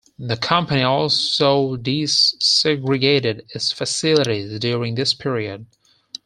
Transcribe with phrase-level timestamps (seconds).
[0.17, 5.67] The company also desegregated its facilities during this period.